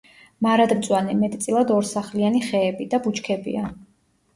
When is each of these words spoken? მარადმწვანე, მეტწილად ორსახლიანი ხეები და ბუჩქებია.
მარადმწვანე, 0.45 1.19
მეტწილად 1.21 1.75
ორსახლიანი 1.77 2.45
ხეები 2.49 2.93
და 2.97 3.05
ბუჩქებია. 3.09 3.73